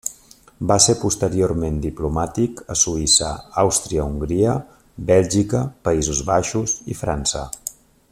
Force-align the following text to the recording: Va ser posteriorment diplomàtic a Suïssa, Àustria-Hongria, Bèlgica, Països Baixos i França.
Va 0.69 0.77
ser 0.85 0.93
posteriorment 1.01 1.75
diplomàtic 1.83 2.63
a 2.75 2.77
Suïssa, 2.83 3.29
Àustria-Hongria, 3.65 4.55
Bèlgica, 5.11 5.61
Països 5.91 6.23
Baixos 6.31 6.75
i 6.95 6.99
França. 7.05 7.45